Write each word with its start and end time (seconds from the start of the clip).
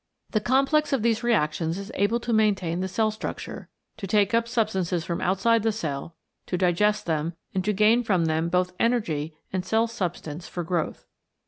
The 0.31 0.39
complex 0.41 0.93
of 0.93 1.03
these 1.03 1.21
reactions 1.21 1.77
is 1.77 1.91
able 1.93 2.19
to 2.21 2.33
maintain 2.33 2.79
the 2.79 2.87
cell 2.87 3.11
structure, 3.11 3.69
to 3.97 4.07
take 4.07 4.33
up 4.33 4.47
substances 4.47 5.05
from 5.05 5.21
outside 5.21 5.61
the 5.61 5.71
cell 5.71 6.15
to 6.47 6.57
digest 6.57 7.05
them 7.05 7.35
and 7.53 7.63
to 7.63 7.71
gain 7.71 8.01
from 8.03 8.25
them 8.25 8.49
both 8.49 8.73
energy 8.79 9.35
and 9.53 9.63
cell 9.63 9.85
substance 9.85 10.47
for 10.47 10.63
growth. 10.63 11.05